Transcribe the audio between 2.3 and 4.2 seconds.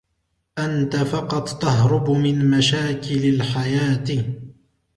مشاكل الحياة.